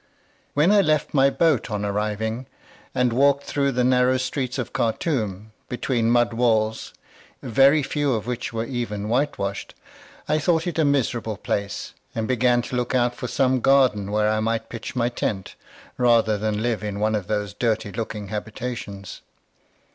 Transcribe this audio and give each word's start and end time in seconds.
When 0.55 0.71
I 0.71 0.81
left 0.81 1.13
my 1.13 1.29
boat, 1.29 1.69
on 1.69 1.85
arriving, 1.85 2.47
and 2.95 3.13
walked 3.13 3.43
through 3.43 3.71
the 3.73 3.83
narrow 3.83 4.17
streets 4.17 4.57
of 4.57 4.73
Khartoum, 4.73 5.51
between 5.69 6.09
mud 6.09 6.33
walls, 6.33 6.95
very 7.43 7.83
few 7.83 8.15
of 8.15 8.25
which 8.25 8.51
were 8.51 8.65
even 8.65 9.09
whitewashed, 9.09 9.75
I 10.27 10.39
thought 10.39 10.65
it 10.65 10.79
a 10.79 10.85
miserable 10.85 11.37
place, 11.37 11.93
and 12.15 12.27
began 12.27 12.63
to 12.63 12.75
look 12.75 12.95
out 12.95 13.13
for 13.13 13.27
some 13.27 13.59
garden 13.61 14.09
where 14.09 14.27
I 14.27 14.39
might 14.39 14.69
pitch 14.69 14.95
my 14.95 15.07
tent, 15.09 15.53
rather 15.99 16.35
than 16.35 16.63
live 16.63 16.83
in 16.83 16.99
one 16.99 17.13
of 17.13 17.27
those 17.27 17.53
dirty 17.53 17.91
looking 17.91 18.29
habitations. 18.29 19.21